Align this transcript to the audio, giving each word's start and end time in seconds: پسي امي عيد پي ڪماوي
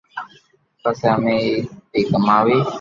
پسي 0.81 1.05
امي 1.13 1.33
عيد 1.41 1.65
پي 1.91 1.99
ڪماوي 2.09 2.57